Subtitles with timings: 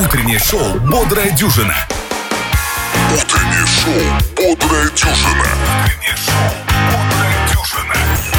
[0.00, 1.74] Утреннее шоу «Бодрая дюжина».
[3.12, 3.94] Утреннее шоу
[4.36, 5.44] «Бодрая дюжина».
[5.82, 6.52] Утреннее шоу
[6.92, 7.94] «Бодрая дюжина».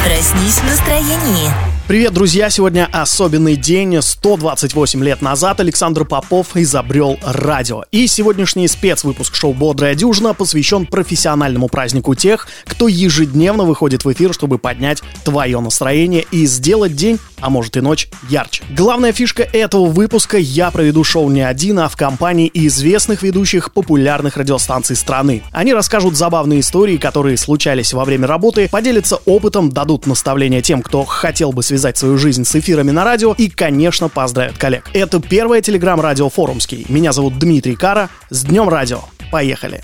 [0.05, 1.68] Проснись в настроении.
[1.89, 2.51] Привет, друзья!
[2.51, 3.99] Сегодня особенный день.
[3.99, 7.83] 128 лет назад Александр Попов изобрел радио.
[7.91, 14.35] И сегодняшний спецвыпуск шоу «Бодрая дюжина» посвящен профессиональному празднику тех, кто ежедневно выходит в эфир,
[14.35, 18.61] чтобы поднять твое настроение и сделать день, а может и ночь, ярче.
[18.69, 24.37] Главная фишка этого выпуска– я проведу шоу не один, а в компании известных ведущих популярных
[24.37, 25.41] радиостанций страны.
[25.51, 31.03] Они расскажут забавные истории, которые случались во время работы, поделятся опытом, дадут наставления тем, кто
[31.03, 34.89] хотел бы связать свою жизнь с эфирами на радио и, конечно, поздравят коллег.
[34.93, 36.85] Это первое телеграм-радио Форумский.
[36.89, 38.09] Меня зовут Дмитрий Кара.
[38.29, 38.99] С Днем Радио.
[39.31, 39.81] Поехали.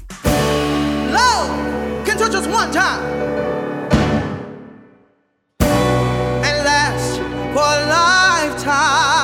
[7.56, 9.15] For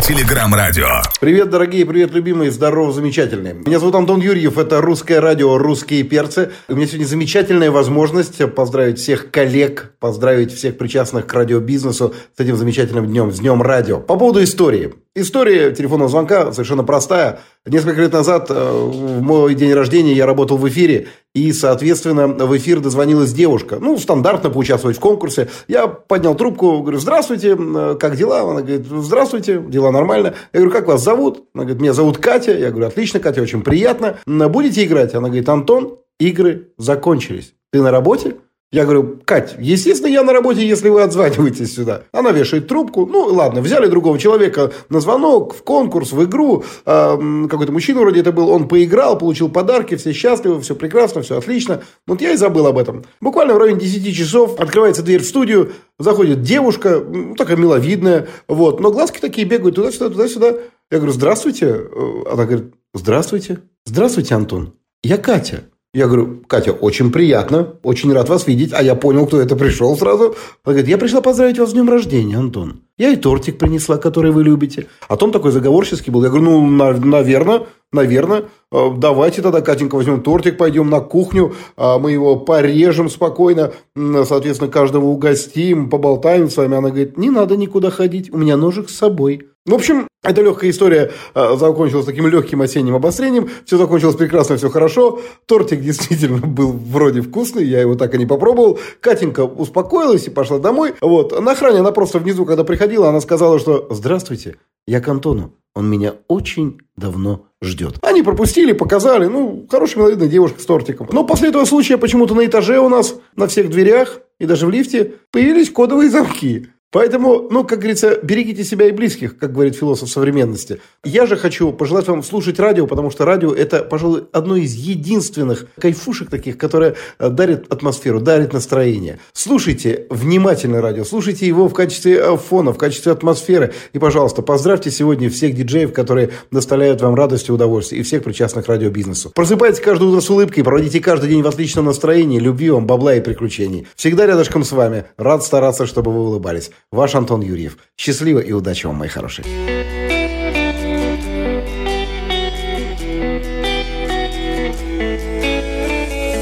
[0.00, 0.86] телеграм-радио.
[1.20, 3.54] Привет, дорогие, привет, любимые, здорово, замечательные.
[3.54, 6.50] Меня зовут Антон Юрьев, это русское радио «Русские перцы».
[6.68, 12.56] У меня сегодня замечательная возможность поздравить всех коллег, поздравить всех причастных к радиобизнесу с этим
[12.56, 13.98] замечательным днем, с днем радио.
[14.00, 14.94] По поводу истории.
[15.16, 17.40] История телефонного звонка совершенно простая.
[17.66, 22.56] Несколько лет назад, э, в мой день рождения, я работал в эфире, и, соответственно, в
[22.56, 23.78] эфир дозвонилась девушка.
[23.80, 25.48] Ну, стандартно поучаствовать в конкурсе.
[25.66, 28.42] Я поднял трубку, говорю, здравствуйте, э, как дела?
[28.42, 30.34] Она говорит, здравствуйте, дела нормально.
[30.52, 31.44] Я говорю, как вас зовут?
[31.54, 32.56] Она говорит, меня зовут Катя.
[32.56, 34.18] Я говорю, отлично, Катя, очень приятно.
[34.28, 35.14] «М, Будете играть?
[35.16, 37.54] Она говорит, Антон, игры закончились.
[37.72, 38.36] Ты на работе?
[38.72, 42.04] Я говорю, Кать, естественно, я на работе, если вы отзваниваетесь сюда.
[42.12, 43.04] Она вешает трубку.
[43.04, 46.62] Ну, ладно, взяли другого человека на звонок, в конкурс, в игру.
[46.86, 48.48] М, Какой-то мужчина вроде это был.
[48.48, 51.82] Он поиграл, получил подарки, все счастливы, все прекрасно, все отлично.
[52.06, 53.04] Вот я и забыл об этом.
[53.20, 57.04] Буквально в районе 10 часов открывается дверь в студию, заходит девушка,
[57.36, 58.78] такая миловидная, вот.
[58.78, 60.54] Но глазки такие бегают туда-сюда, туда-сюда.
[60.92, 61.66] Я говорю, здравствуйте.
[61.66, 63.58] Э, Она говорит, здравствуйте.
[63.84, 64.74] Здравствуйте, Антон.
[65.02, 65.64] Я Катя.
[65.92, 68.72] Я говорю, Катя, очень приятно, очень рад вас видеть.
[68.72, 70.36] А я понял, кто это пришел сразу.
[70.64, 72.82] Она говорит, я пришла поздравить вас с днем рождения, Антон.
[72.96, 74.86] Я и тортик принесла, который вы любите.
[75.08, 76.22] А Том такой заговорческий был.
[76.22, 78.44] Я говорю, ну, на- наверное, наверное.
[78.70, 84.70] Э, Давайте тогда, Катенька, возьмем тортик, пойдем на кухню, а мы его порежем спокойно, соответственно,
[84.70, 86.76] каждого угостим, поболтаем с вами.
[86.76, 89.48] Она говорит, не надо никуда ходить, у меня ножик с собой.
[89.66, 93.50] В общем, эта легкая история э, закончилась таким легким осенним обострением.
[93.66, 95.20] Все закончилось прекрасно, все хорошо.
[95.44, 98.78] Тортик действительно был вроде вкусный, я его так и не попробовал.
[99.00, 100.94] Катенька успокоилась и пошла домой.
[101.02, 101.38] Вот.
[101.38, 105.54] На охране она просто внизу, когда приходила, она сказала, что «Здравствуйте, я к Антону.
[105.74, 107.98] Он меня очень давно ждет».
[108.02, 109.26] Они пропустили, показали.
[109.26, 111.08] Ну, хорошая миловидная девушка с тортиком.
[111.12, 114.70] Но после этого случая почему-то на этаже у нас, на всех дверях и даже в
[114.70, 116.68] лифте появились кодовые замки.
[116.92, 120.80] Поэтому, ну, как говорится, берегите себя и близких, как говорит философ современности.
[121.04, 125.66] Я же хочу пожелать вам слушать радио, потому что радио– это, пожалуй, одно из единственных
[125.78, 129.20] кайфушек таких, которое э, дарит атмосферу, дарит настроение.
[129.32, 133.72] Слушайте внимательно радио, слушайте его в качестве э, фона, в качестве атмосферы.
[133.92, 138.66] И, пожалуйста, поздравьте сегодня всех диджеев, которые доставляют вам радость и удовольствие, и всех причастных
[138.66, 139.30] к радиобизнесу.
[139.30, 143.20] Просыпайтесь каждое утро с улыбкой, проводите каждый день в отличном настроении, любви вам, бабла и
[143.20, 143.86] приключений.
[143.94, 145.04] Всегда рядышком с вами.
[145.16, 146.72] Рад стараться, чтобы вы улыбались.
[146.90, 147.78] Ваш Антон Юрьев.
[147.96, 149.46] Счастливо и удачи вам, мои хорошие.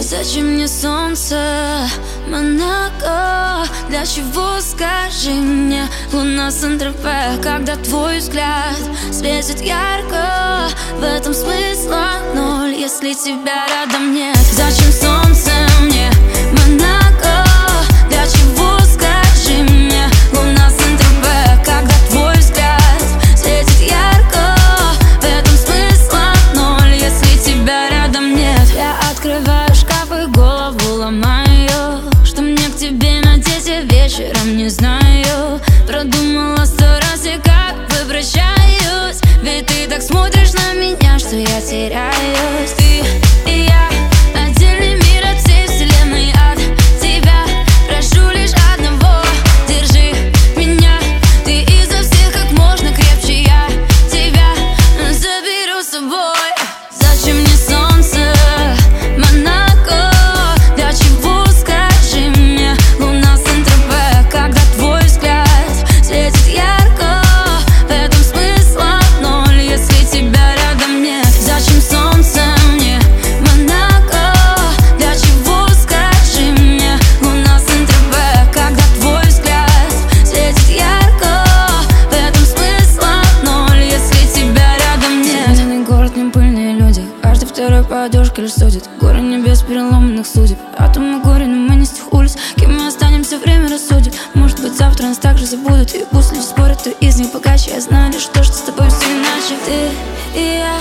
[0.01, 1.87] Зачем мне солнце,
[2.29, 3.67] Монако?
[3.89, 8.77] Для чего, скажи мне, луна с Антропе, Когда твой взгляд
[9.13, 10.69] светит ярко
[10.99, 15.51] В этом смысла ноль, если тебя рядом нет Зачем солнце
[15.83, 16.11] мне,
[16.53, 16.98] Монако?
[88.09, 90.59] Подушка лишь судит Горы небес переломанных судеб.
[90.79, 94.15] Атомы горе, но мы не с тех улиц Кем мы останемся, время рассудит.
[94.35, 97.73] Может быть завтра нас также забудут И пусть люди спорят, то из них богаче.
[97.75, 99.57] Я знаю лишь то, что с тобой все иначе.
[99.67, 100.79] Ты и я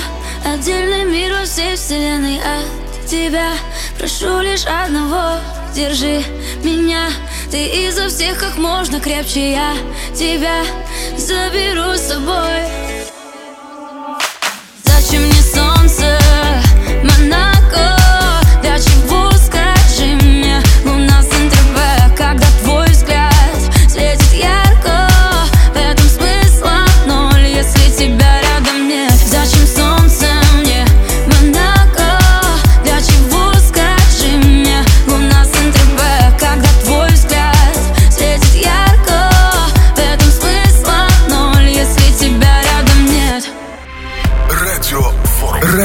[0.53, 2.37] Отдельный мир во всей вселенной.
[2.37, 3.51] От тебя
[3.99, 5.39] Прошу лишь одного.
[5.75, 6.23] Держи
[6.63, 7.09] меня.
[7.51, 9.51] Ты изо всех как можно крепче.
[9.51, 9.73] Я
[10.15, 10.63] тебя
[11.17, 12.63] заберу с собой.
[14.83, 16.16] Зачем мне солнце,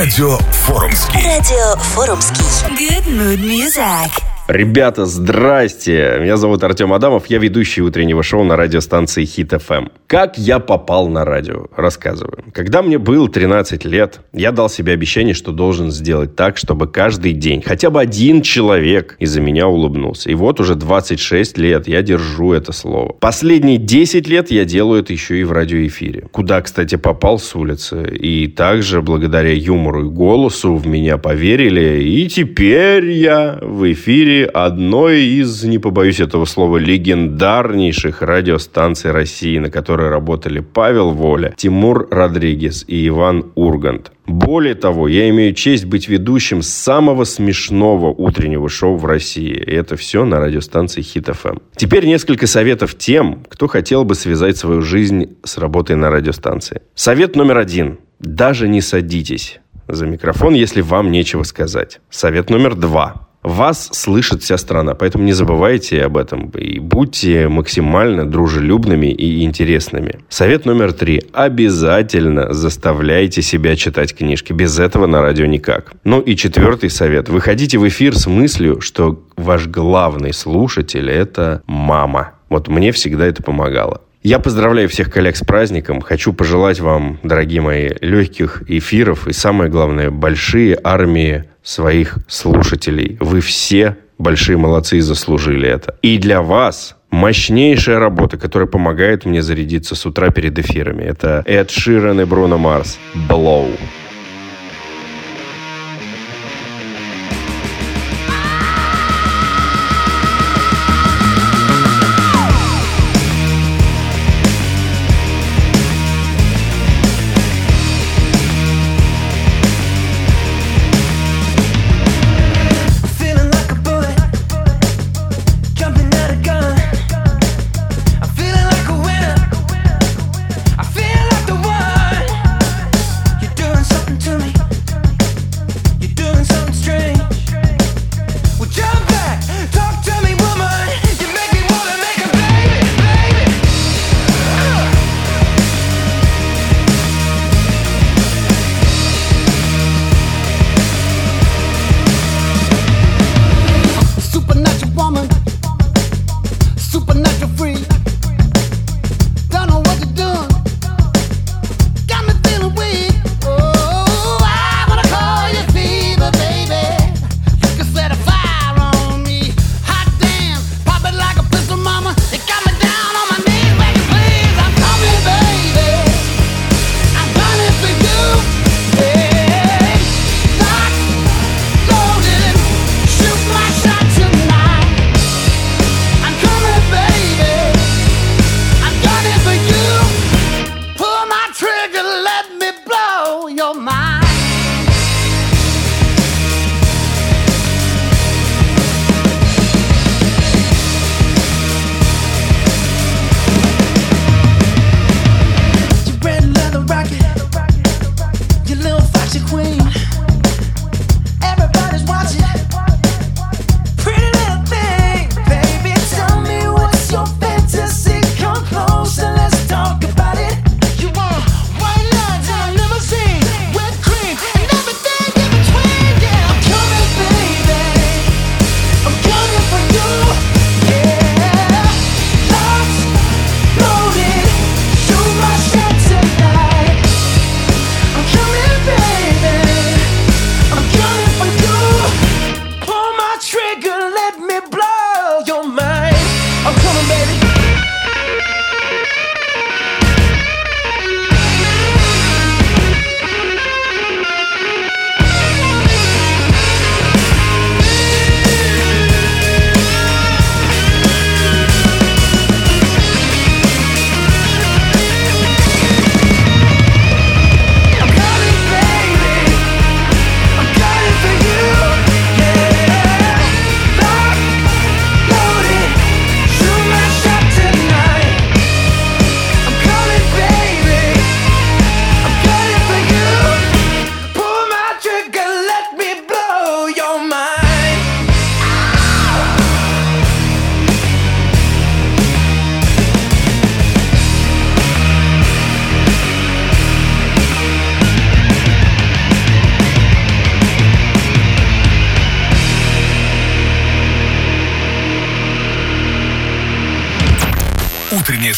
[0.02, 1.24] Радио Форумский.
[1.24, 2.44] Радио Форумский.
[2.76, 4.31] Good mood music.
[4.52, 6.18] Ребята, здрасте!
[6.20, 9.86] Меня зовут Артем Адамов, я ведущий утреннего шоу на радиостанции Хит ФМ.
[10.06, 11.68] Как я попал на радио?
[11.74, 12.44] Рассказываю.
[12.52, 17.32] Когда мне было 13 лет, я дал себе обещание, что должен сделать так, чтобы каждый
[17.32, 20.30] день хотя бы один человек из-за меня улыбнулся.
[20.30, 23.14] И вот уже 26 лет я держу это слово.
[23.20, 26.28] Последние 10 лет я делаю это еще и в радиоэфире.
[26.30, 28.06] Куда, кстати, попал с улицы.
[28.20, 32.02] И также благодаря юмору и голосу в меня поверили.
[32.02, 39.70] И теперь я в эфире одной из, не побоюсь этого слова, легендарнейших радиостанций России, на
[39.70, 44.12] которой работали Павел Воля, Тимур Родригес и Иван Ургант.
[44.26, 49.52] Более того, я имею честь быть ведущим самого смешного утреннего шоу в России.
[49.52, 51.58] И это все на радиостанции Хит ФМ.
[51.76, 56.82] Теперь несколько советов тем, кто хотел бы связать свою жизнь с работой на радиостанции.
[56.94, 57.98] Совет номер один.
[58.20, 59.58] Даже не садитесь
[59.88, 62.00] за микрофон, если вам нечего сказать.
[62.10, 63.28] Совет номер два.
[63.42, 70.20] Вас слышит вся страна, поэтому не забывайте об этом и будьте максимально дружелюбными и интересными.
[70.28, 71.22] Совет номер три.
[71.32, 74.52] Обязательно заставляйте себя читать книжки.
[74.52, 75.92] Без этого на радио никак.
[76.04, 77.28] Ну и четвертый совет.
[77.28, 82.34] Выходите в эфир с мыслью, что ваш главный слушатель– это мама.
[82.48, 84.02] Вот мне всегда это помогало.
[84.22, 86.00] Я поздравляю всех коллег с праздником.
[86.00, 93.16] Хочу пожелать вам, дорогие мои, легких эфиров и, самое главное, большие армии своих слушателей.
[93.18, 95.96] Вы все большие молодцы и заслужили это.
[96.02, 101.02] И для вас мощнейшая работа, которая помогает мне зарядиться с утра перед эфирами.
[101.02, 103.00] Это Эд Ширен и Бруно Марс.
[103.28, 103.68] Blow.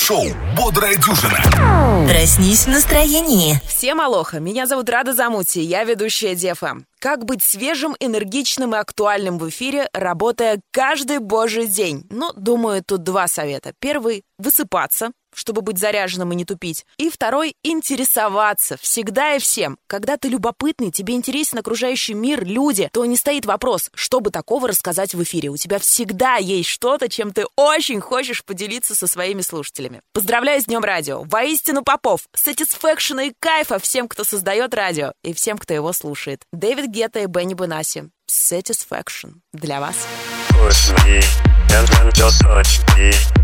[0.05, 0.23] Шоу
[0.55, 2.07] «Бодрая дюжина».
[2.07, 3.59] Проснись в настроении.
[3.67, 6.77] Всем алоха, меня зовут Рада Замути, я ведущая Дефа.
[7.01, 12.07] Как быть свежим, энергичным и актуальным в эфире, работая каждый божий день?
[12.11, 13.73] Ну, думаю, тут два совета.
[13.79, 16.87] Первый– высыпаться, чтобы быть заряженным и не тупить.
[16.97, 18.77] И второй— интересоваться.
[18.81, 19.79] Всегда и всем.
[19.87, 24.69] Когда ты любопытный, тебе интересен окружающий мир, люди, то не стоит вопрос, что бы такого
[24.69, 25.51] рассказать в эфире.
[25.51, 30.01] У тебя всегда есть что-то, чем ты очень хочешь поделиться со своими слушателями.
[30.13, 31.23] Поздравляю с Днем Радио.
[31.25, 32.23] Воистину Попов.
[32.37, 36.43] Satisfaction и кайфа всем, кто создает радио, и всем, кто его слушает.
[36.53, 38.11] Дэвид Гетта и Бенни Бунаси.
[38.31, 39.41] Satisfaction.
[39.53, 39.97] Для вас.
[40.51, 41.21] Push me,
[41.71, 43.44] and then just touch me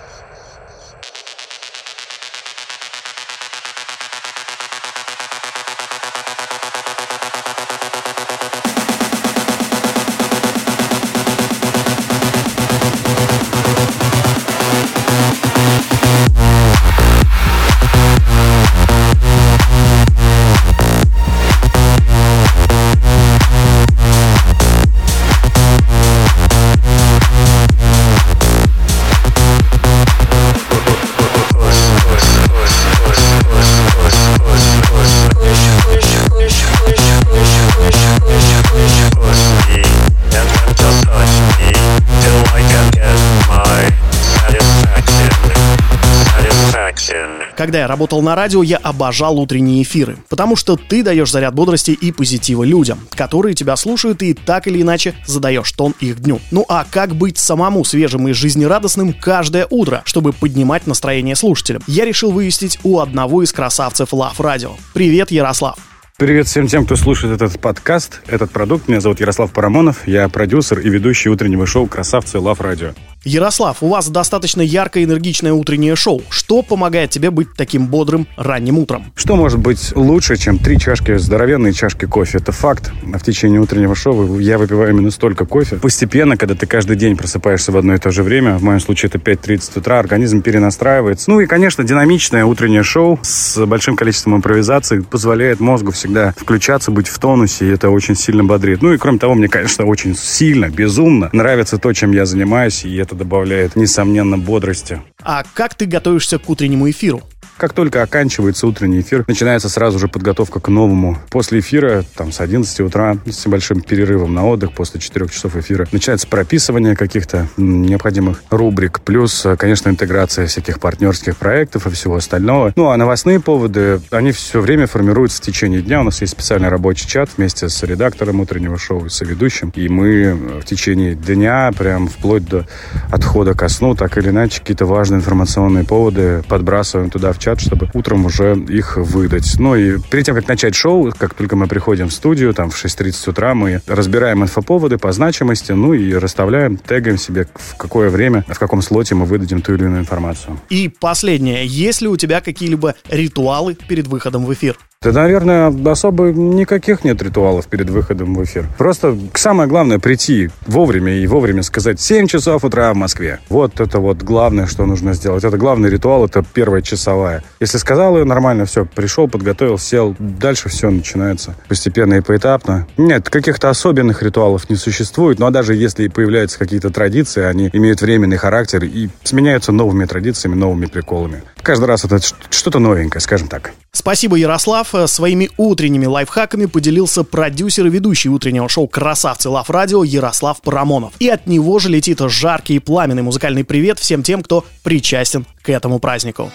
[47.61, 51.91] Когда я работал на радио, я обожал утренние эфиры, потому что ты даешь заряд бодрости
[51.91, 56.39] и позитива людям, которые тебя слушают и так или иначе задаешь тон их дню.
[56.49, 61.83] Ну а как быть самому свежим и жизнерадостным каждое утро, чтобы поднимать настроение слушателям?
[61.85, 64.71] Я решил выяснить у одного из красавцев Лав Радио.
[64.95, 65.90] Привет, Ярослав.
[66.21, 68.87] Привет всем тем, кто слушает этот подкаст, этот продукт.
[68.87, 72.91] Меня зовут Ярослав Парамонов, я продюсер и ведущий утреннего шоу «Красавцы Лав Радио».
[73.23, 76.23] Ярослав, у вас достаточно яркое энергичное утреннее шоу.
[76.29, 79.13] Что помогает тебе быть таким бодрым ранним утром?
[79.15, 82.39] Что может быть лучше, чем три чашки, здоровенные чашки кофе?
[82.39, 82.91] Это факт.
[83.13, 85.75] А в течение утреннего шоу я выпиваю именно столько кофе.
[85.75, 89.11] Постепенно, когда ты каждый день просыпаешься в одно и то же время, в моем случае
[89.13, 91.29] это 5.30 утра, организм перенастраивается.
[91.29, 97.07] Ну и, конечно, динамичное утреннее шоу с большим количеством импровизации позволяет мозгу всегда включаться, быть
[97.07, 98.81] в тонусе, и это очень сильно бодрит.
[98.81, 102.95] Ну и, кроме того, мне, конечно, очень сильно, безумно нравится то, чем я занимаюсь, и
[102.95, 105.01] это добавляет, несомненно, бодрости.
[105.23, 107.21] А как ты готовишься к утреннему эфиру?
[107.57, 111.17] Как только оканчивается утренний эфир, начинается сразу же подготовка к новому.
[111.29, 115.87] После эфира, там, с 11 утра, с небольшим перерывом на отдых, после 4 часов эфира,
[115.91, 122.73] начинается прописывание каких-то необходимых рубрик, плюс, э, конечно, интеграция всяких партнерских проектов и всего остального.
[122.75, 126.01] Ну, а новостные поводы, они все время формируются в течение дня.
[126.01, 129.71] У нас есть специальный рабочий чат вместе с редактором утреннего шоу и соведущим.
[129.75, 132.65] И мы э, в течение дня, прям вплоть до
[133.11, 137.89] отхода ко сну, так или иначе, какие-то важные информационные поводы подбрасываем туда в чат, чтобы
[137.93, 139.55] утром уже их выдать.
[139.59, 142.83] Ну и перед тем, как начать шоу, как только мы приходим в студию, там в
[142.83, 148.45] 6.30 утра, мы разбираем инфоповоды по значимости, ну и расставляем, тегаем себе, в какое время,
[148.47, 150.59] в каком слоте мы выдадим ту или иную информацию.
[150.69, 154.77] И последнее, есть ли у тебя какие-либо ритуалы перед выходом в эфир?
[155.03, 158.67] Да, наверное, особо никаких нет ритуалов перед выходом в эфир.
[158.77, 163.39] Просто самое главное прийти вовремя и вовремя сказать 7 часов утра в Москве.
[163.49, 165.43] Вот это вот главное, что нужно сделать.
[165.43, 167.43] Это главный ритуал, это первая часовая.
[167.59, 172.85] Если сказал ее нормально, все, пришел, подготовил, сел, дальше все начинается постепенно и поэтапно.
[172.97, 178.37] Нет, каких-то особенных ритуалов не существует, но даже если появляются какие-то традиции, они имеют временный
[178.37, 181.41] характер и сменяются новыми традициями, новыми приколами.
[181.63, 182.19] Каждый раз это
[182.51, 183.71] что-то новенькое, скажем так.
[183.93, 184.93] Спасибо, Ярослав.
[185.07, 191.13] Своими утренними лайфхаками поделился продюсер и ведущий утреннего шоу «Красавцы Лав Радио» Ярослав Парамонов.
[191.19, 195.69] И от него же летит жаркий и пламенный музыкальный привет всем тем, кто причастен к
[195.69, 196.51] этому празднику.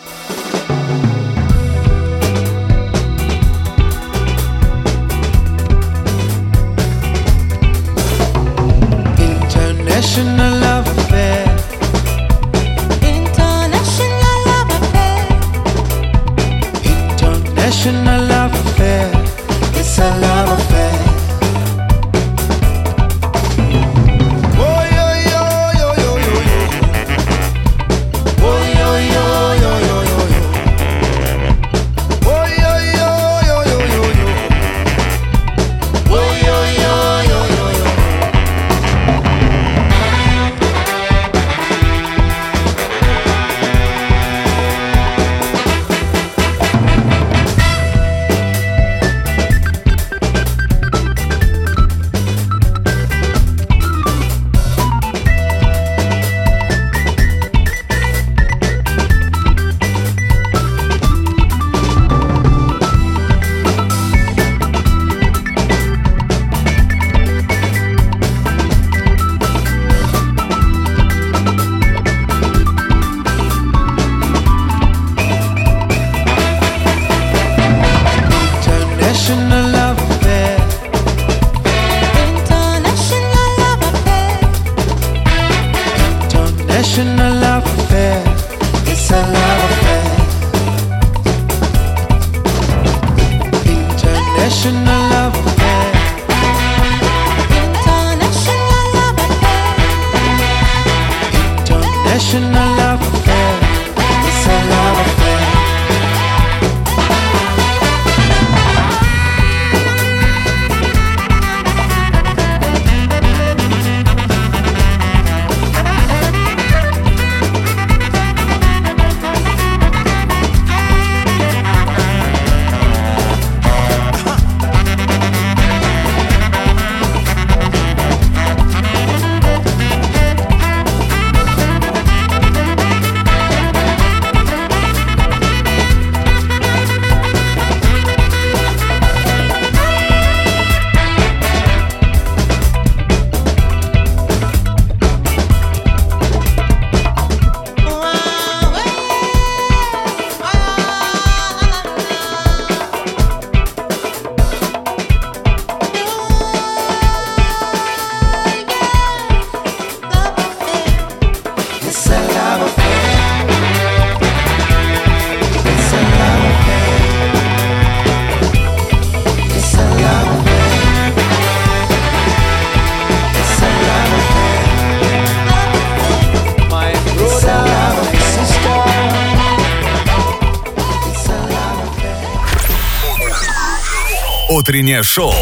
[184.76, 185.32] Утреннее шоу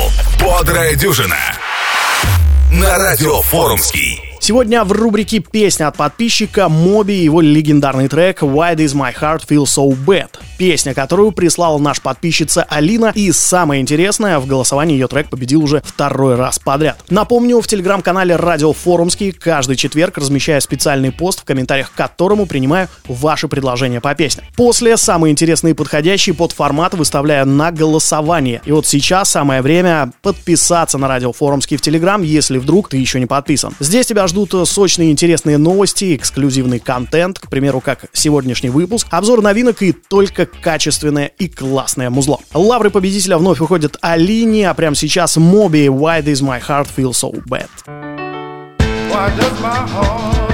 [0.41, 1.35] «Бодрая дюжина»
[2.71, 4.23] на радио Форумский.
[4.39, 9.49] Сегодня в рубрике «Песня от подписчика» Моби и его легендарный трек «Why Does My Heart
[9.49, 10.34] Feel So Bad».
[10.57, 13.13] Песня, которую прислала наша подписчица Алина.
[13.15, 16.99] И самое интересное, в голосовании ее трек победил уже второй раз подряд.
[17.11, 22.89] Напомню, в телеграм-канале Радио Форумский каждый четверг размещаю специальный пост, в комментариях к которому принимаю
[23.09, 24.47] ваши предложения по песням.
[24.57, 28.61] После самые интересные и подходящие под формат выставляю на голосование.
[28.65, 33.19] И вот сейчас самое время подписаться на Радио Форумский в Телеграм, если вдруг ты еще
[33.19, 33.75] не подписан.
[33.81, 39.83] Здесь тебя ждут сочные интересные новости, эксклюзивный контент, к примеру, как сегодняшний выпуск, обзор новинок
[39.83, 42.41] и только качественное и классное музло.
[42.53, 47.33] Лавры победителя вновь уходят Алине, а прямо сейчас Моби «Why Does My Heart Feel So
[47.47, 47.69] Bad».
[49.11, 50.45] Why does my heart?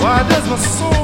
[0.00, 1.03] Why does my soul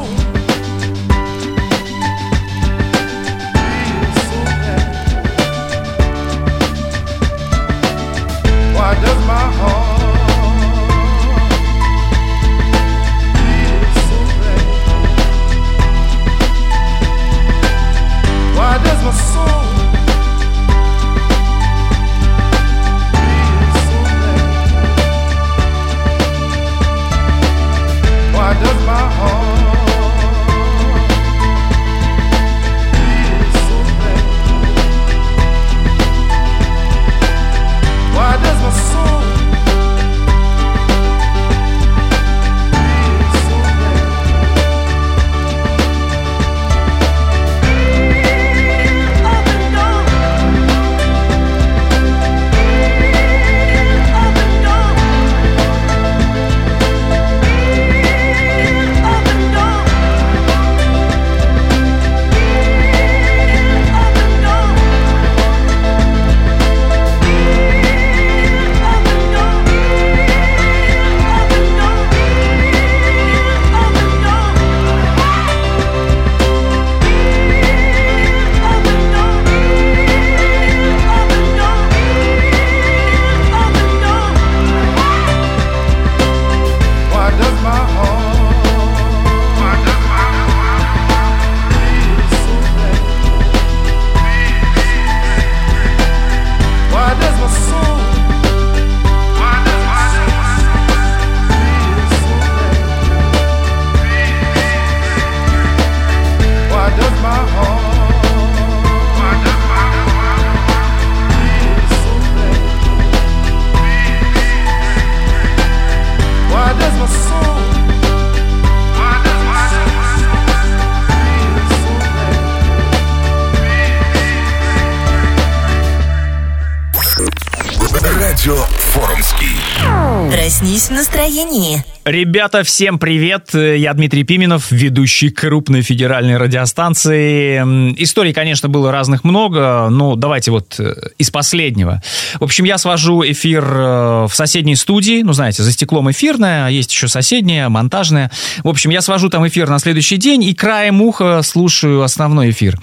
[131.00, 131.82] настроении.
[132.10, 133.54] Ребята, всем привет!
[133.54, 137.58] Я Дмитрий Пименов, ведущий крупной федеральной радиостанции.
[138.02, 142.02] Историй, конечно, было разных много, но давайте вот э, из последнего.
[142.40, 146.68] В общем, я свожу эфир э, в соседней студии, ну, знаете, за стеклом эфирная, а
[146.68, 148.32] есть еще соседняя, монтажная.
[148.64, 152.76] В общем, я свожу там эфир на следующий день и краем уха слушаю основной эфир.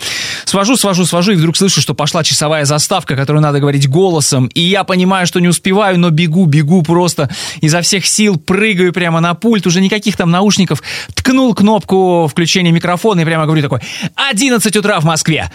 [0.46, 4.62] Свожу, свожу, свожу, и вдруг слышу, что пошла часовая заставка, которую надо говорить голосом, и
[4.62, 9.34] я понимаю, что не успеваю, но бегу, бегу просто изо всех сил, прыгаю прямо на
[9.34, 10.82] пульт, уже никаких там наушников,
[11.14, 13.82] ткнул кнопку включения микрофона и прямо говорю такой,
[14.16, 15.52] 11 утра в Москве.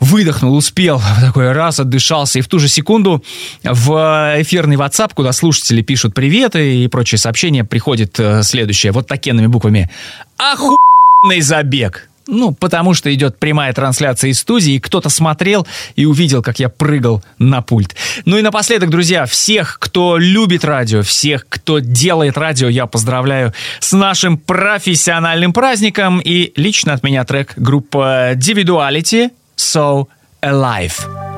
[0.00, 3.22] Выдохнул, успел, такой раз, отдышался, и в ту же секунду
[3.64, 9.48] в эфирный WhatsApp, куда слушатели пишут приветы и прочие сообщения, приходит э, следующее, вот такенными
[9.48, 9.90] буквами.
[10.36, 12.07] Охуенный забег!
[12.30, 16.68] Ну, потому что идет прямая трансляция из студии, и кто-то смотрел и увидел, как я
[16.68, 17.96] прыгал на пульт.
[18.26, 23.92] Ну и напоследок, друзья, всех, кто любит радио, всех, кто делает радио, я поздравляю с
[23.92, 26.20] нашим профессиональным праздником.
[26.22, 30.06] И лично от меня трек группа Individuality So
[30.42, 31.37] Alive.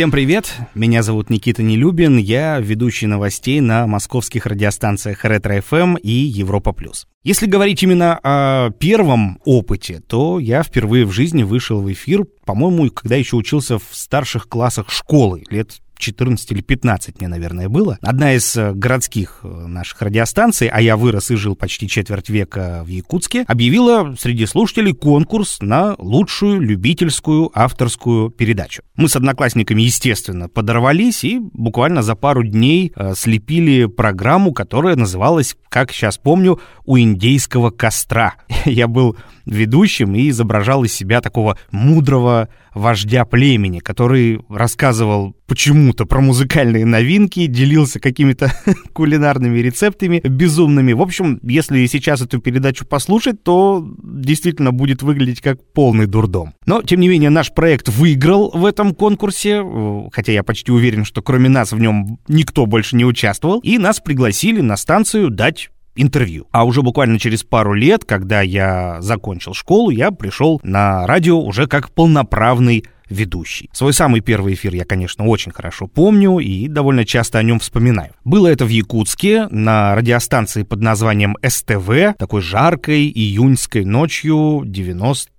[0.00, 6.72] Всем привет, меня зовут Никита Нелюбин, я ведущий новостей на московских радиостанциях Ретро-ФМ и Европа+.
[6.72, 7.06] плюс.
[7.22, 12.88] Если говорить именно о первом опыте, то я впервые в жизни вышел в эфир, по-моему,
[12.90, 17.98] когда еще учился в старших классах школы, лет 14 или 15 мне, наверное, было.
[18.02, 22.82] Одна из э, городских э, наших радиостанций, а я вырос и жил почти четверть века
[22.84, 28.82] в Якутске, объявила среди слушателей конкурс на лучшую любительскую авторскую передачу.
[28.96, 35.56] Мы с одноклассниками, естественно, подорвались и буквально за пару дней э, слепили программу, которая называлась,
[35.68, 38.34] как сейчас помню, «У индейского костра».
[38.64, 46.20] Я был ведущим и изображал из себя такого мудрого вождя племени, который рассказывал почему-то про
[46.20, 48.52] музыкальные новинки, делился какими-то
[48.92, 50.92] кулинарными рецептами безумными.
[50.92, 56.54] В общем, если сейчас эту передачу послушать, то действительно будет выглядеть как полный дурдом.
[56.66, 59.64] Но, тем не менее, наш проект выиграл в этом конкурсе,
[60.12, 64.00] хотя я почти уверен, что кроме нас в нем никто больше не участвовал, и нас
[64.00, 66.46] пригласили на станцию дать интервью.
[66.52, 71.66] А уже буквально через пару лет, когда я закончил школу, я пришел на радио уже
[71.66, 73.68] как полноправный ведущий.
[73.72, 78.14] Свой самый первый эфир я, конечно, очень хорошо помню и довольно часто о нем вспоминаю.
[78.24, 84.62] Было это в Якутске на радиостанции под названием СТВ, такой жаркой июньской ночью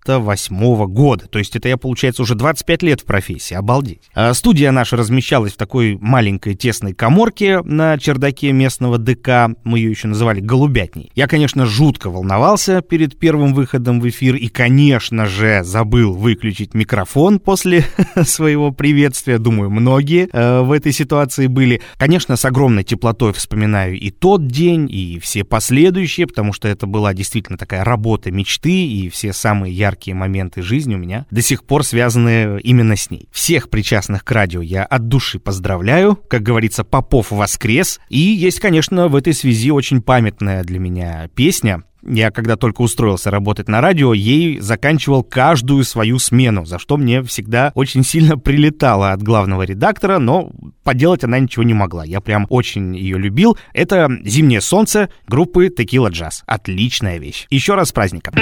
[0.06, 1.28] 98 года.
[1.28, 3.54] То есть это я, получается, уже 25 лет в профессии.
[3.54, 4.10] Обалдеть.
[4.14, 9.56] А студия наша размещалась в такой маленькой тесной коморке на чердаке местного ДК.
[9.64, 11.12] Мы ее еще называли «Голубятней».
[11.16, 17.40] Я, конечно, жутко волновался перед первым выходом в эфир и, конечно же, забыл выключить микрофон
[17.40, 17.86] после
[18.24, 19.38] своего приветствия.
[19.38, 21.82] Думаю, многие э, в этой ситуации были.
[21.98, 27.14] Конечно, с огромной теплотой вспоминаю и тот день, и все последующие, потому что это была
[27.14, 31.84] действительно такая работа мечты, и все самые яркие моменты жизни у меня до сих пор
[31.84, 33.27] связаны именно с ней.
[33.32, 36.15] Всех причастных к радио я от души поздравляю.
[36.15, 37.99] Как говорится, Попов воскрес.
[38.10, 43.30] И есть, конечно, в этой связи очень памятная для меня песня, я, когда только устроился
[43.30, 49.12] работать на радио, ей заканчивал каждую свою смену, за что мне всегда очень сильно прилетало
[49.12, 50.51] от главного редактора, но
[50.84, 52.04] поделать она ничего не могла.
[52.04, 53.58] Я прям очень ее любил.
[53.73, 56.41] Это «Зимнее солнце» группы Tequila Jazz.
[56.47, 57.45] Отличная вещь.
[57.49, 58.34] Еще раз с праздником.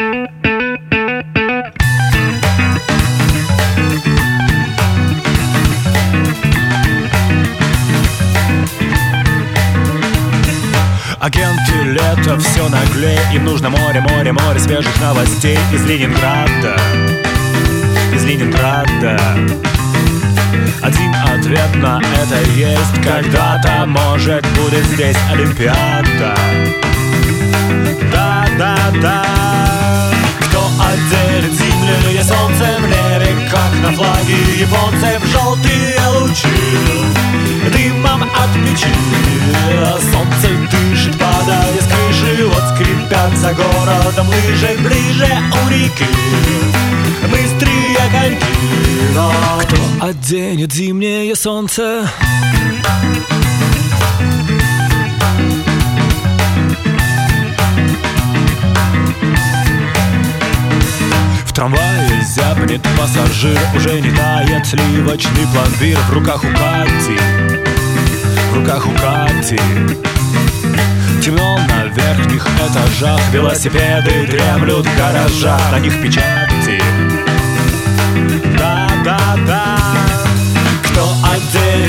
[11.29, 16.75] Агенты лето все наглее Им нужно море, море, море свежих новостей Из Ленинграда.
[18.15, 19.19] Из Ленинграда.
[20.81, 26.35] Один ответ на это есть Когда-то, может, будет здесь Олимпиада.
[28.11, 29.25] Да, да, да.
[30.47, 31.58] Кто отделит
[31.89, 36.47] зимнее солнце в небе Как на флаге японцев желтые лучи.
[37.73, 38.87] Дымом от печи.
[40.11, 46.05] Солнце дышит, падая с крыши Вот скрипят за городом лыжи Ближе у реки.
[47.29, 48.45] Быстрее коньки
[49.13, 52.09] Но кто оденет зимнее солнце?
[53.29, 53.38] В
[61.59, 67.19] трамвае зябнет пассажир Уже не тает сливочный пломбир В руках у Кати.
[68.51, 69.59] В руках у Кати.
[71.21, 76.48] Темно на верхних этажах Велосипеды дремлют в гаражах На них печати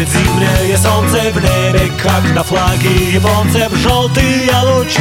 [0.01, 5.01] оденет зимнее солнце в небе Как на флаге японцев Желтые лучи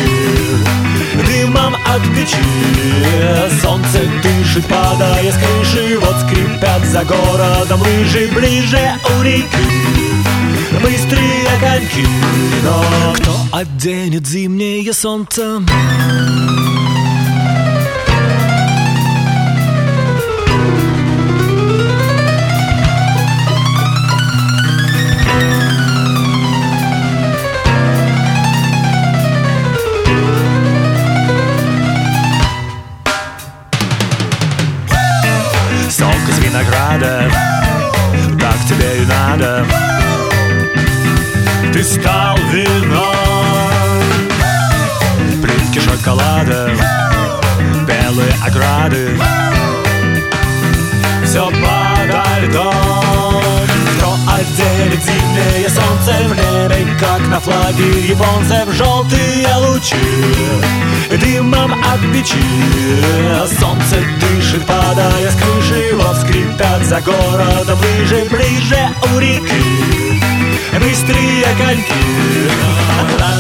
[1.25, 9.23] Дымом от печи Солнце дышит, падая с крыши Вот скрипят за городом лыжи Ближе у
[9.23, 9.45] реки
[10.81, 12.07] Быстрее коньки
[12.63, 15.61] Но кто оденет зимнее солнце?
[56.99, 59.95] Как на флаге японцев Желтые лучи
[61.09, 62.35] Дымом от печи.
[63.59, 70.21] Солнце дышит, падая с крыши Вот скрипят за городом лыжи Ближе у реки.
[70.73, 71.93] Быстрее коньки.
[73.15, 73.39] Кто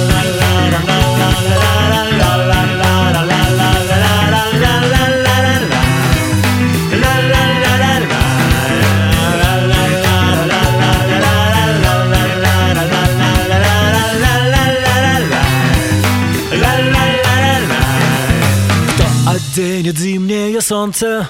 [20.69, 21.27] солнце?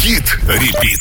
[0.00, 1.00] Хит репит.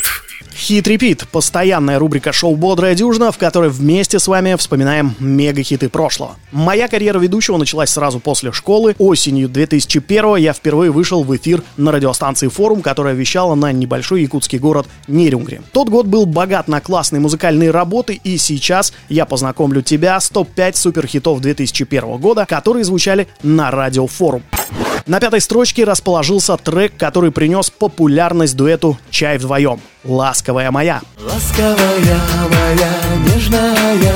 [0.56, 6.36] Хит-репит– постоянная рубрика шоу «Бодрая дюжина», в которой вместе с вами вспоминаем мега-хиты прошлого.
[6.52, 8.96] Моя карьера ведущего началась сразу после школы.
[9.00, 14.60] Осенью 2001 я впервые вышел в эфир на радиостанции «Форум», которая вещала на небольшой якутский
[14.60, 15.64] город Нерюнгри.
[15.72, 20.78] Тот год был богат на классные музыкальные работы, и сейчас я познакомлю тебя с топ-5
[20.78, 24.44] суперхитов 2001 года, которые звучали на радио «Форум».
[25.06, 31.02] На пятой строчке расположился трек, который принес популярность дуэту «Чай вдвоем» «Ласковая моя».
[31.20, 32.92] Ласковая моя,
[33.26, 34.16] нежная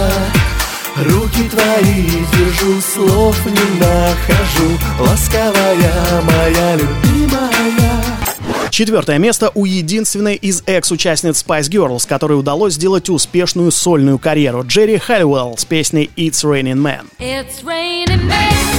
[0.96, 8.04] Руки твои держу, слов не нахожу Ласковая моя, любимая
[8.70, 14.98] Четвертое место у единственной из экс-участниц Spice Girls, которой удалось сделать успешную сольную карьеру Джерри
[14.98, 17.08] Хэллоуэлл с песней «It's Raining Man».
[17.20, 18.77] It's raining men.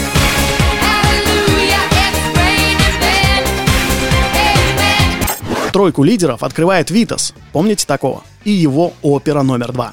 [5.73, 8.23] Тройку лидеров открывает Витас, помните такого?
[8.45, 9.93] И его опера номер два.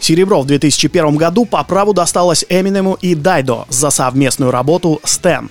[0.00, 5.50] Серебро в 2001 году по праву досталось Эминему и Дайдо за совместную работу «Стэн».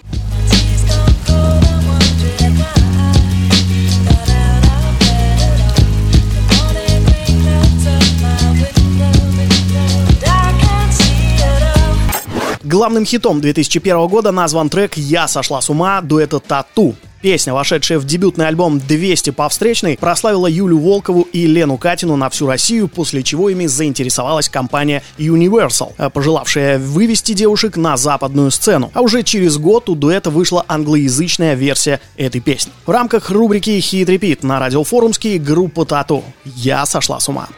[12.69, 16.93] Главным хитом 2001 года назван трек «Я сошла с ума» дуэта «Тату».
[17.19, 22.29] Песня, вошедшая в дебютный альбом «200 по встречной», прославила Юлю Волкову и Лену Катину на
[22.29, 28.91] всю Россию, после чего ими заинтересовалась компания Universal, э, пожелавшая вывести девушек на западную сцену.
[28.93, 32.71] А уже через год у дуэта вышла англоязычная версия этой песни.
[32.85, 36.23] В рамках рубрики «Хит Репит» на радиофорумский группа «Тату».
[36.45, 37.49] «Я сошла с ума».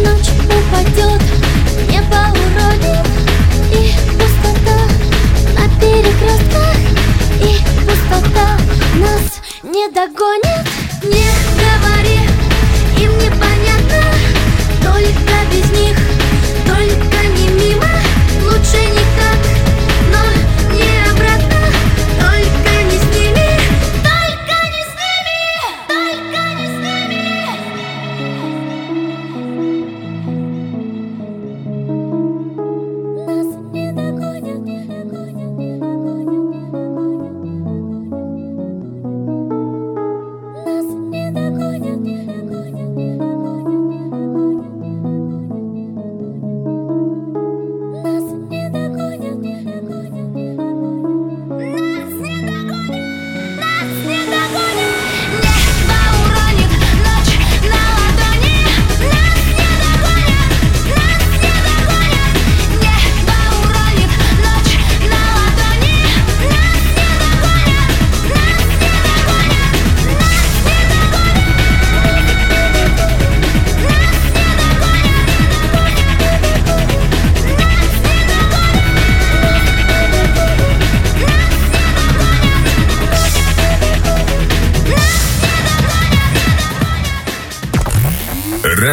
[0.00, 1.22] ночь упадет,
[1.88, 3.06] небо уродит
[3.70, 4.78] И пустота
[5.56, 6.76] на перекрестках
[7.40, 8.58] И пустота
[8.96, 10.66] нас не догонит.
[11.02, 11.28] Не
[11.58, 12.20] говори,
[12.98, 14.02] им непонятно
[14.82, 15.96] Только без них,
[16.66, 17.88] только не мимо.
[18.44, 19.01] Лучше не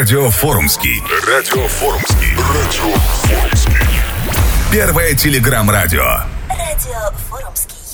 [0.10, 1.04] Радио Форумский.
[1.28, 2.36] Радио Форумский.
[2.36, 3.76] Радио Форумский.
[4.72, 6.02] Первое телеграм-радио.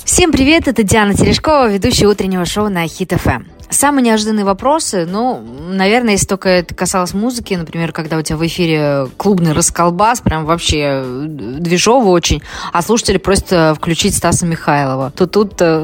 [0.02, 3.42] Всем привет, это Диана Терешкова, ведущая утреннего шоу на Хит ФМ.
[3.68, 5.44] Самые неожиданные вопросы, ну,
[5.76, 10.44] наверное, если только это касалось музыки, например, когда у тебя в эфире клубный расколбас, прям
[10.44, 15.78] вообще э, движово очень, а слушатели просят э, включить Стаса Михайлова, то тут э,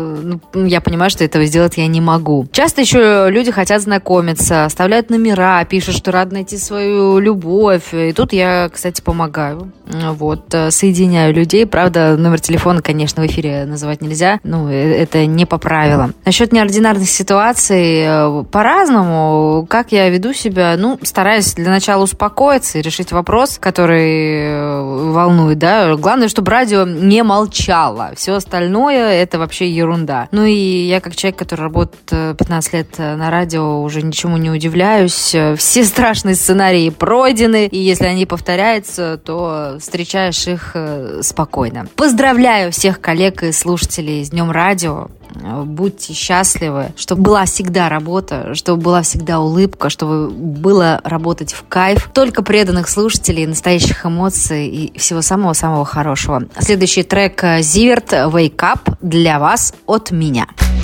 [0.55, 2.47] ну, я понимаю, что этого сделать я не могу.
[2.53, 8.33] Часто еще люди хотят знакомиться, оставляют номера, пишут, что рад найти свою любовь, и тут
[8.33, 9.73] я, кстати, помогаю.
[9.87, 11.67] Вот, соединяю людей.
[11.67, 14.41] Правда, номер телефона, конечно, в эфире называть нельзя.
[14.43, 16.15] Ну, это не по правилам.
[16.25, 18.05] Насчет неординарных ситуаций
[18.51, 19.67] по-разному.
[19.69, 20.77] Как я веду себя?
[20.79, 24.81] Ну, стараюсь для начала успокоиться и решить вопрос, который э,
[25.13, 25.97] волнует, да.
[25.97, 28.13] Главное, чтобы радио не молчало.
[28.15, 30.29] Все остальное это вообще ерунда.
[30.31, 34.37] Ну и я как человек, который работает э, 15 лет э, на радио, уже ничему
[34.37, 35.35] не удивляюсь.
[35.35, 41.87] Э, Все страшные сценарии пройдены, и если они повторяются, то встречаешь их э, спокойно.
[41.97, 45.09] Поздравляю всех коллег и слушателей с Днем Радио.
[45.41, 51.65] Э, Будьте счастливы, чтобы была всегда работа, чтобы была всегда улыбка, чтобы было работать в
[51.69, 52.11] кайф.
[52.13, 56.45] Только преданных слушателей, настоящих эмоций и всего самого-самого хорошего.
[56.59, 60.47] Следующий трек э, Зиверт «Wake Up» для вас от меня.
[60.47, 60.82] Логика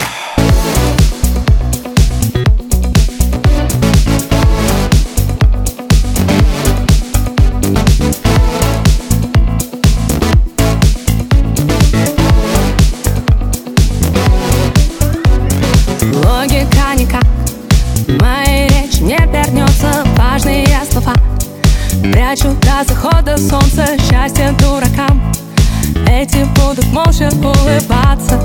[22.28, 25.32] Прячу до захода солнца Счастье дуракам
[26.06, 28.38] Эти будут молча улыбаться.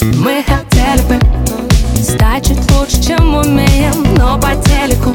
[0.00, 1.18] Мы хотели бы
[2.00, 5.12] Стать чуть лучше, чем умеем Но по телеку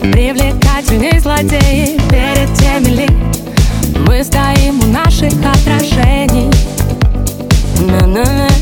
[0.00, 3.08] Привлекательней злодеи Перед теми ли
[4.06, 6.48] Мы стоим у наших отражений
[7.80, 8.53] На-на-на.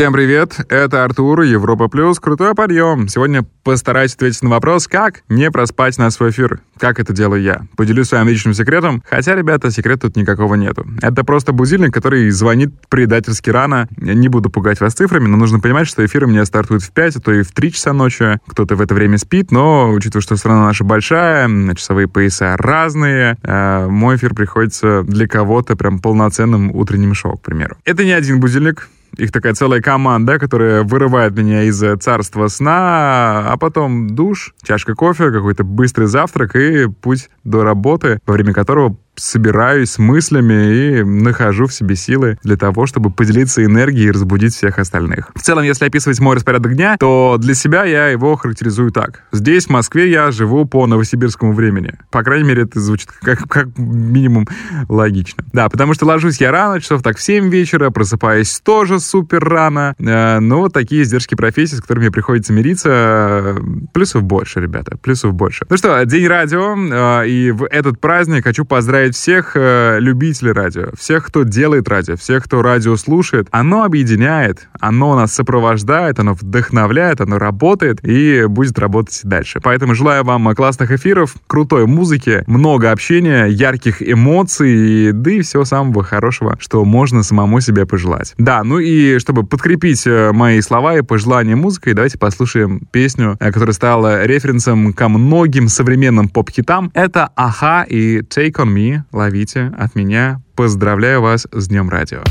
[0.00, 3.06] Всем привет, это Артур, Европа Плюс, крутой подъем.
[3.06, 6.62] Сегодня постараюсь ответить на вопрос, как не проспать на свой эфир.
[6.78, 7.66] Как это делаю я?
[7.76, 10.86] Поделюсь своим личным секретом, хотя, ребята, секрета тут никакого нету.
[11.02, 13.88] Это просто будильник, который звонит предательски рано.
[13.98, 16.92] Я не буду пугать вас цифрами, но нужно понимать, что эфиры у меня стартуют в
[16.92, 18.38] 5, а то и в 3 часа ночи.
[18.46, 23.86] Кто-то в это время спит, но, учитывая, что страна наша большая, часовые пояса разные, э,
[23.86, 27.76] мой эфир приходится для кого-то прям полноценным утренним шоу, к примеру.
[27.84, 33.52] Это не один будильник, их такая целая команда, которая вырывает меня из э, царства сна,
[33.52, 38.96] а потом душ, чашка кофе, какой-то быстрый завтрак и путь до работы, во время которого
[39.20, 44.78] собираюсь мыслями и нахожу в себе силы для того, чтобы поделиться энергией и разбудить всех
[44.78, 45.30] остальных.
[45.34, 49.22] В целом, если описывать мой распорядок дня, то для себя я его характеризую так.
[49.32, 51.94] Здесь, в Москве, я живу по новосибирскому времени.
[52.10, 54.48] По крайней мере, это звучит как, как минимум
[54.88, 55.44] логично.
[55.52, 59.94] Да, потому что ложусь я рано, часов так в 7 вечера, просыпаюсь тоже супер рано.
[59.98, 63.56] Э, но вот такие издержки профессии, с которыми приходится мириться,
[63.92, 65.66] плюсов больше, ребята, плюсов больше.
[65.68, 70.90] Ну что, день радио, э, и в этот праздник хочу поздравить всех э, любителей радио,
[70.98, 73.48] всех, кто делает радио, всех, кто радио слушает.
[73.50, 79.60] Оно объединяет, оно нас сопровождает, оно вдохновляет, оно работает и будет работать дальше.
[79.62, 86.02] Поэтому желаю вам классных эфиров, крутой музыки, много общения, ярких эмоций, да и всего самого
[86.02, 88.34] хорошего, что можно самому себе пожелать.
[88.38, 93.52] Да, ну и чтобы подкрепить э, мои слова и пожелания музыкой, давайте послушаем песню, э,
[93.52, 96.90] которая стала референсом ко многим современным поп-хитам.
[96.94, 98.89] Это Аха и Take On Me.
[99.12, 100.42] Ловите от меня.
[100.54, 102.22] Поздравляю вас с Днем Радио.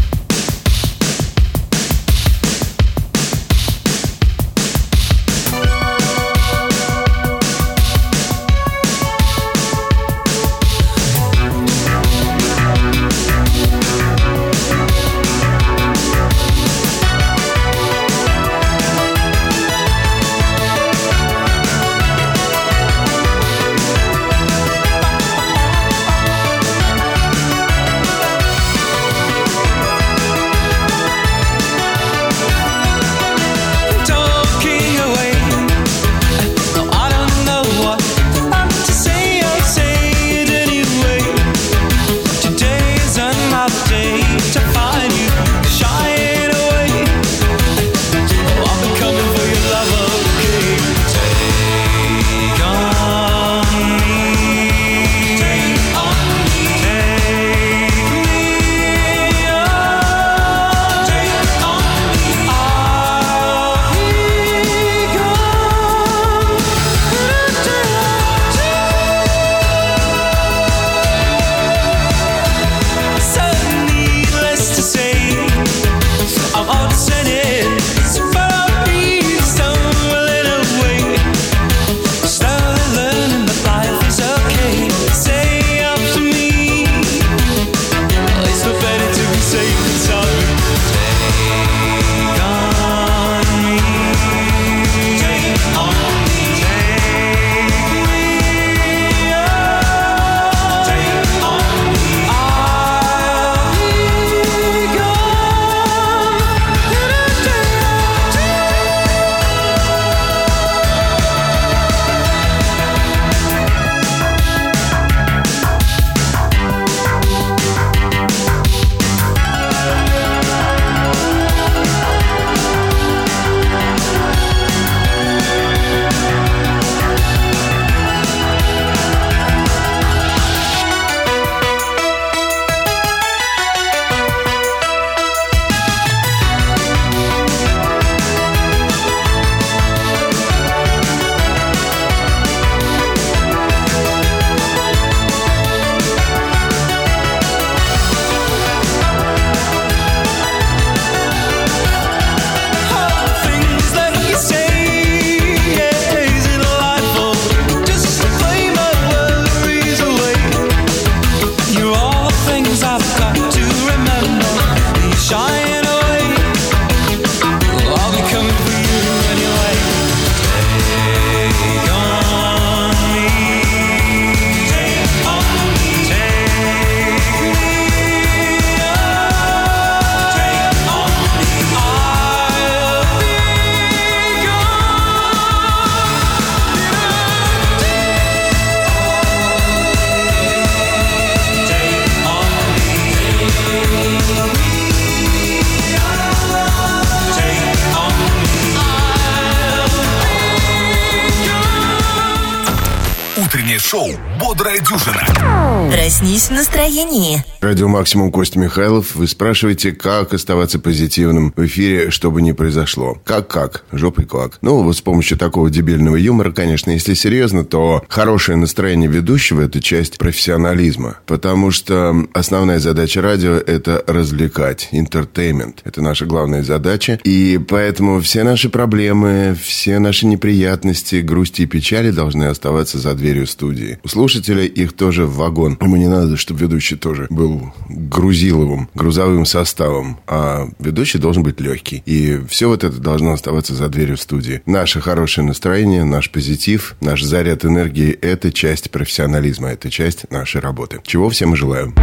[203.80, 204.10] Шоу
[204.40, 205.69] «Бодрая дюжина».
[205.92, 207.44] Проснись в настроении.
[207.62, 209.16] Радио «Максимум» Костя Михайлов.
[209.16, 213.18] Вы спрашиваете, как оставаться позитивным в эфире, чтобы не произошло.
[213.26, 213.84] Как-как?
[213.92, 214.60] Жопой клак.
[214.62, 219.82] Ну, вот с помощью такого дебильного юмора, конечно, если серьезно, то хорошее настроение ведущего– это
[219.82, 221.18] часть профессионализма.
[221.26, 225.78] Потому что основная задача радио– это развлекать, entertainment.
[225.86, 227.20] Это наша главная задача.
[227.24, 233.48] И поэтому все наши проблемы, все наши неприятности, грусти и печали должны оставаться за дверью
[233.48, 233.98] студии.
[234.04, 235.78] У слушателя их тоже в вагон.
[235.82, 242.04] Ему не надо, чтобы ведущий тоже был грузиловым, грузовым составом, а ведущий должен быть легкий.
[242.06, 244.62] И все вот это должно оставаться за дверью студии.
[244.66, 251.00] Наше хорошее настроение, наш позитив, наш заряд энергии– это часть профессионализма, это часть нашей работы.
[251.04, 251.94] Чего всем и желаю.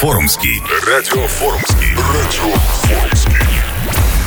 [0.00, 0.62] Форумский.
[0.86, 1.88] Радио Форумский.
[1.96, 3.32] Радио Форумский.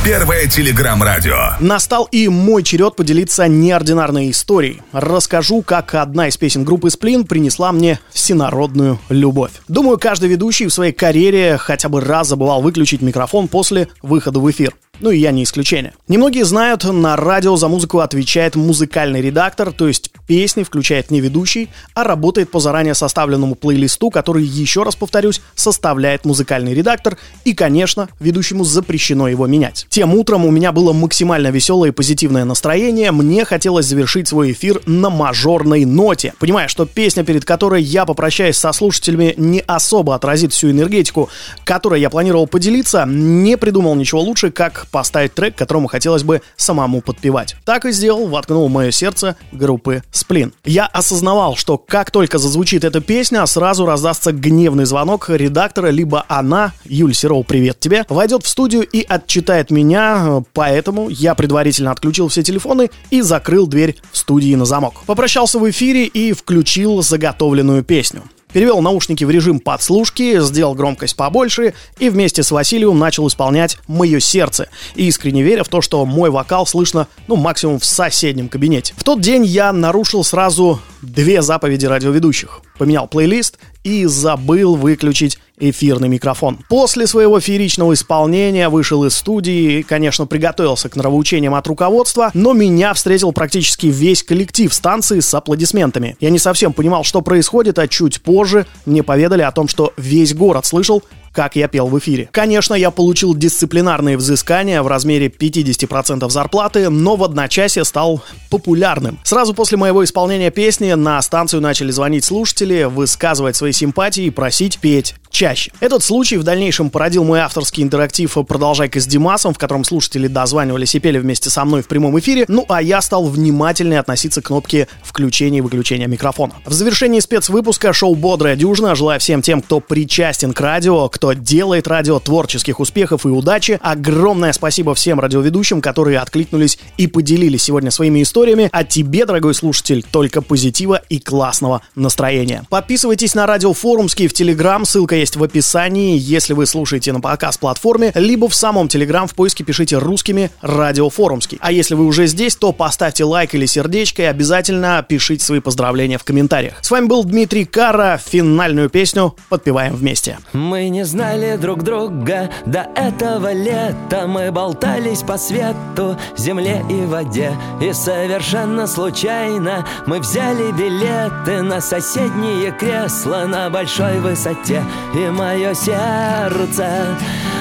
[0.04, 1.54] Первое телеграм-радио.
[1.62, 4.82] Настал и мой черед поделиться неординарной историей.
[4.92, 9.52] Расскажу, как одна из песен группы «Сплин» принесла мне всенародную любовь.
[9.70, 14.52] Думаю, каждый ведущий в своей карьере хотя бы раз забывал выключить микрофон после выхода в
[14.52, 14.76] эфир.
[15.02, 15.94] Ну и я не исключение.
[16.08, 21.70] Немногие знают, на радио за музыку отвечает музыкальный редактор, то есть песни включает не ведущий,
[21.96, 28.10] а работает по заранее составленному плейлисту, который, еще раз повторюсь, составляет музыкальный редактор, и, конечно,
[28.20, 29.88] ведущему запрещено его менять.
[29.90, 34.82] Тем утром у меня было максимально веселое и позитивное настроение, мне хотелось завершить свой эфир
[34.86, 36.36] на мажорной ноте.
[36.38, 41.30] Понимая, что песня, перед которой я попрощаюсь со слушателями, не особо отразит всю энергетику,
[41.64, 47.02] которой я планировал поделиться, не придумал ничего лучше, как поставить трек, которому хотелось бы самому
[47.02, 47.56] подпевать.
[47.66, 50.54] Так и сделал, воткнул мое сердце группы Сплин.
[50.66, 56.74] Я осознавал, что как только зазвучит эта песня, сразу раздастся гневный звонок редактора, либо она,
[56.86, 62.44] Юль Серов, привет тебе, войдет в студию и отчитает меня, поэтому я предварительно отключил все
[62.44, 65.04] телефоны и закрыл дверь в студии на замок.
[65.06, 68.24] Попрощался в эфире и включил заготовленную песню.
[68.54, 74.20] Перевел наушники в режим подслушки, сделал громкость побольше и вместе с Василием начал исполнять «Мое
[74.20, 78.94] сердце», искренне веря в то, что мой вокал слышно, ну, максимум в соседнем кабинете.
[78.98, 82.62] В тот день я нарушил сразу две заповеди радиоведущих.
[82.78, 86.60] Поменял плейлист и забыл выключить эфирный микрофон.
[86.68, 92.54] После своего фееричного исполнения вышел из студии и, конечно, приготовился к нравоучениям от руководства, но
[92.54, 96.18] меня встретил практически весь коллектив станции с аплодисментами.
[96.20, 100.34] Я не совсем понимал, что происходит, а чуть позже мне поведали о том, что весь
[100.34, 101.04] город слышал,
[101.34, 102.30] как я пел в эфире.
[102.32, 109.20] Конечно, я получил дисциплинарные взыскания в размере 50% зарплаты, но в одночасье стал популярным.
[109.24, 114.80] Сразу после моего исполнения песни на станцию начали звонить слушатели, высказывать свои симпатии и просить
[114.80, 115.72] петь чаще.
[115.80, 120.94] Этот случай в дальнейшем породил мой авторский интерактив «Продолжай-ка с Димасом», в котором слушатели дозванивались
[120.94, 124.48] и пели вместе со мной в прямом эфире, ну а я стал внимательнее относиться к
[124.48, 126.54] кнопке включения и выключения микрофона.
[126.66, 131.88] В завершении спецвыпуска шоу «Бодрая дюжина» желаю всем тем, кто причастен к радио, кто делает
[131.88, 133.80] радио творческих успехов и удачи.
[133.82, 138.70] Огромное спасибо всем радиоведущим, которые откликнулись и поделились сегодня своими историями.
[138.72, 142.64] А тебе, дорогой слушатель, только позитива и классного настроения.
[142.70, 148.12] Подписывайтесь на радио Форумский в Телеграм, ссылка есть в описании, если вы слушаете на показ-платформе,
[148.16, 151.58] либо в самом Телеграм в поиске пишите русскими «Радио Форумский».
[151.62, 156.18] А если вы уже здесь, то поставьте лайк или сердечко и обязательно пишите свои поздравления
[156.18, 156.76] в комментариях.
[156.82, 158.20] С вами был Дмитрий Кара.
[158.24, 160.40] Финальную песню подпеваем вместе.
[160.54, 162.50] Мы не знали друг друга.
[162.66, 167.52] До этого лета Мы болтались по свету, земле и воде.
[167.82, 174.82] И совершенно случайно мы взяли билеты На соседние кресла на большой высоте.
[175.14, 177.18] И мое сердце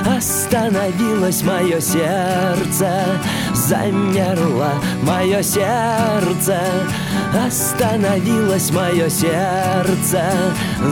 [0.07, 2.89] остановилось Мое сердце
[3.55, 4.73] замерло
[5.03, 6.61] Мое сердце
[7.47, 10.23] остановилось Мое сердце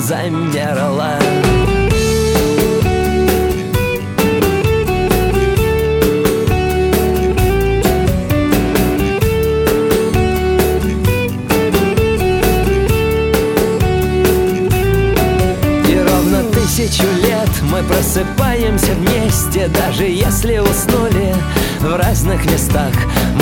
[0.08, 1.18] замерло.
[1.54, 1.57] И
[16.88, 21.34] тысячу лет мы просыпаемся вместе Даже если уснули
[21.80, 22.92] в разных местах.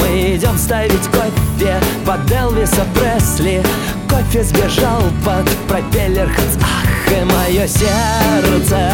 [0.00, 3.62] Мы идем ставить кофе под Элвиса Пресли.
[4.08, 6.30] Кофе сбежал под пропеллер
[6.62, 8.92] Ах, и мое сердце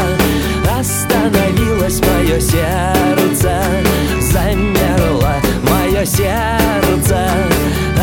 [0.79, 3.63] Остановилось мое сердце
[4.21, 7.29] Замерло мое сердце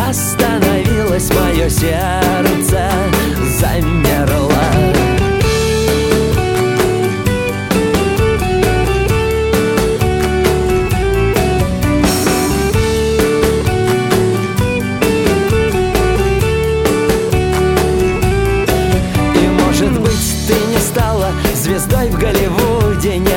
[0.08, 2.92] Остановилось мое сердце
[3.60, 5.19] Замерло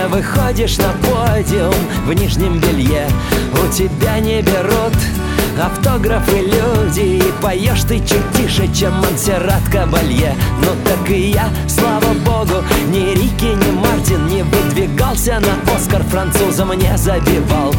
[0.08, 1.74] Выходишь на подиум
[2.06, 3.06] в нижнем белье.
[3.52, 4.94] У тебя не берут
[5.60, 10.34] автографы люди И поешь ты чуть тише, чем Монсеррат Кабалье.
[10.60, 16.72] Ну так и я, слава богу, ни Рики, ни Мартин Не выдвигался на Оскар французом
[16.72, 17.74] не забивал.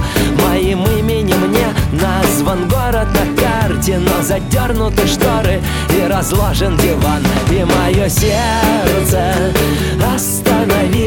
[0.47, 7.23] Моим именем не назван город на карте Но задернуты шторы и разложен диван.
[7.51, 9.53] И мое сердце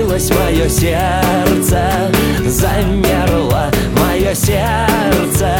[0.06, 2.10] остановилось, мое сердце
[2.46, 5.56] замерло Мое сердце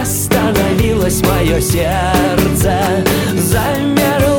[0.00, 3.04] остановилось, мое сердце
[3.34, 4.37] замерло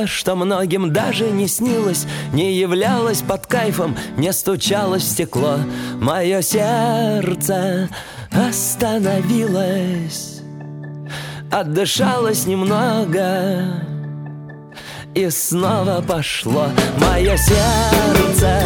[0.00, 5.56] то, что многим даже не снилось Не являлось под кайфом, не стучалось в стекло.
[6.00, 7.88] Мое сердце
[8.32, 10.40] остановилось
[11.50, 13.80] Отдышалось немного
[15.12, 16.68] и снова пошло.
[16.98, 18.62] Мое сердце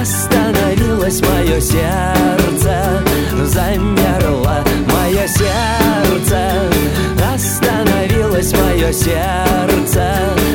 [0.00, 3.02] остановилось Мое сердце
[3.44, 4.64] замерло.
[4.90, 6.70] Мое сердце
[7.34, 10.47] остановилось Мое сердце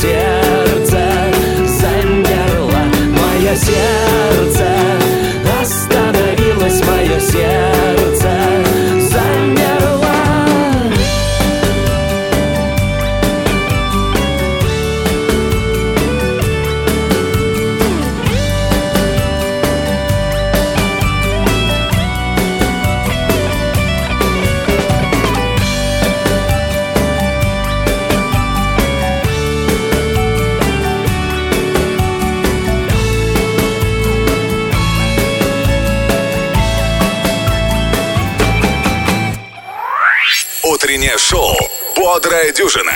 [0.00, 1.00] сердце
[1.66, 2.82] замерло
[3.18, 4.66] Мое сердце
[5.60, 7.71] остановилось Мое сердце
[42.12, 42.92] «Бодрая дюжина».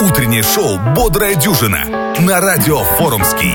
[0.00, 3.52] Утреннее шоу «Бодрая дюжина» на радио «Форумский».